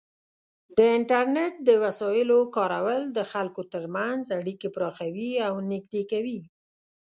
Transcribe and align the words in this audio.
د 0.77 0.79
انټرنیټ 0.97 1.53
د 1.67 1.69
وسایلو 1.83 2.39
کارول 2.55 3.01
د 3.17 3.19
خلکو 3.31 3.61
ترمنځ 3.73 4.23
اړیکې 4.39 4.67
پراخوي 4.75 5.31
او 5.47 5.53
نږدې 5.71 6.03
کوي. 6.11 6.39